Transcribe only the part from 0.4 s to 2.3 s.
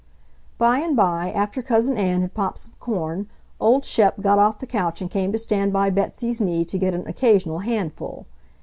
By and by, after Cousin Ann